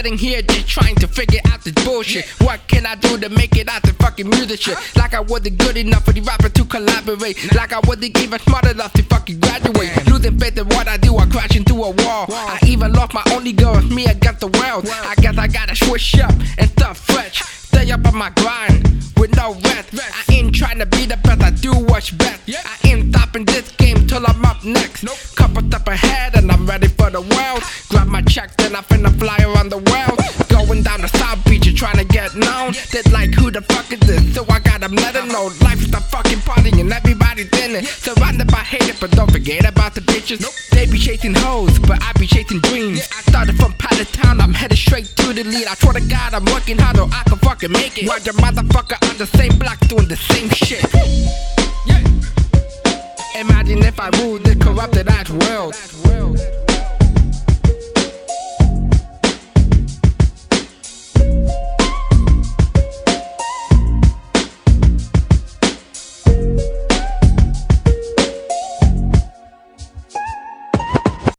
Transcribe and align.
sitting 0.00 0.16
here 0.16 0.40
just 0.40 0.66
trying 0.66 0.94
to 0.94 1.06
figure 1.06 1.40
out 1.52 1.60
this 1.62 1.74
bullshit. 1.84 2.24
What 2.40 2.60
can 2.68 2.86
I 2.86 2.94
do 2.94 3.18
to 3.18 3.28
make 3.28 3.54
it 3.56 3.68
out 3.68 3.82
the 3.82 3.92
fucking 3.92 4.30
music 4.30 4.62
shit? 4.62 4.78
Like 4.96 5.12
I 5.12 5.20
wasn't 5.20 5.58
good 5.58 5.76
enough 5.76 6.06
for 6.06 6.12
the 6.12 6.22
rapper 6.22 6.48
to 6.48 6.64
collaborate. 6.64 7.36
Like 7.54 7.74
I 7.74 7.80
wasn't 7.80 8.18
even 8.18 8.40
smart 8.40 8.64
enough 8.64 8.94
to 8.94 9.02
fucking 9.02 9.40
graduate. 9.40 9.90
Losing 10.08 10.38
faith 10.38 10.56
in 10.56 10.66
what 10.68 10.88
I 10.88 10.96
do, 10.96 11.18
I 11.18 11.26
crash 11.26 11.54
into 11.54 11.74
a 11.74 11.90
wall. 11.90 12.26
I 12.30 12.58
even 12.66 12.94
lost 12.94 13.12
my 13.12 13.22
only 13.32 13.52
girl, 13.52 13.76
it's 13.76 13.90
me 13.90 14.06
against 14.06 14.40
the 14.40 14.48
world. 14.48 14.88
I 14.88 15.14
guess 15.16 15.36
I 15.36 15.46
gotta 15.48 15.76
switch 15.76 16.18
up 16.18 16.32
and 16.56 16.70
start 16.70 16.96
fresh. 16.96 17.42
Stay 17.42 17.90
up 17.90 18.06
on 18.06 18.16
my 18.16 18.30
grind 18.30 18.84
with 19.18 19.36
no 19.36 19.52
rest. 19.52 19.90
I 20.00 20.32
ain't 20.32 20.54
trying 20.54 20.78
to 20.78 20.86
be 20.86 21.04
the 21.04 21.18
best, 21.18 21.42
I 21.42 21.50
do 21.50 21.72
what's 21.72 22.10
best. 22.10 22.40
I 22.48 22.88
ain't 22.88 23.14
stopping 23.14 23.44
this 23.44 23.70
game 23.72 24.06
till 24.06 24.26
I'm 24.26 24.44
up 24.46 24.64
next. 24.64 25.04
Couple 25.36 25.62
step 25.68 25.86
ahead 25.86 26.36
and 26.36 26.50
I'm 26.50 26.66
ready 26.66 26.88
for 26.88 27.10
the 27.10 27.20
world. 27.20 27.62
My 28.36 28.46
then 28.58 28.76
I 28.76 28.80
finna 28.82 29.10
fly 29.18 29.38
around 29.42 29.70
the 29.70 29.78
world. 29.90 30.18
Going 30.48 30.84
down 30.84 31.00
the 31.00 31.08
South 31.08 31.44
Beach 31.46 31.66
and 31.66 31.76
trying 31.76 31.96
to 31.96 32.04
get 32.04 32.36
known. 32.36 32.74
They 32.92 33.02
like, 33.10 33.34
who 33.34 33.50
the 33.50 33.60
fuck 33.60 33.92
is 33.92 33.98
this? 34.00 34.34
So 34.36 34.46
I 34.48 34.60
let 34.88 35.14
them 35.14 35.28
know. 35.28 35.50
Life 35.62 35.82
is 35.82 35.92
a 35.92 36.00
fucking 36.00 36.38
party 36.42 36.70
and 36.80 36.92
everybody's 36.92 37.50
in 37.58 37.74
it. 37.74 37.86
Surrounded 37.86 38.46
by 38.46 38.62
haters, 38.62 39.00
but 39.00 39.10
don't 39.10 39.30
forget 39.32 39.68
about 39.68 39.96
the 39.96 40.00
bitches. 40.02 40.46
They 40.70 40.86
be 40.86 40.96
chasing 40.96 41.34
hoes, 41.34 41.76
but 41.80 42.00
I 42.02 42.12
be 42.20 42.26
chasing 42.28 42.60
dreams. 42.60 43.00
I 43.16 43.22
started 43.22 43.56
from 43.56 43.72
Pilot 43.74 44.06
Town, 44.12 44.40
I'm 44.40 44.54
headed 44.54 44.78
straight 44.78 45.06
to 45.06 45.32
the 45.32 45.42
lead. 45.42 45.66
I 45.66 45.74
swear 45.74 45.94
to 45.94 46.00
God, 46.00 46.32
I'm 46.32 46.44
working 46.46 46.78
hard 46.78 46.98
so 46.98 47.08
I 47.12 47.24
can 47.26 47.38
fucking 47.38 47.72
make 47.72 47.98
it. 47.98 48.06
The 48.06 48.32
motherfucker 48.38 49.10
on 49.10 49.18
the 49.18 49.26
same 49.26 49.58
block 49.58 49.80
doing 49.88 50.06
the 50.06 50.16
same 50.16 50.48
shit. 50.50 50.84
Imagine 53.34 53.82
if 53.82 53.98
I 53.98 54.08
ruled 54.22 54.44
this 54.44 54.56
corrupted 54.56 55.08
ass 55.08 55.30
world. 55.30 56.59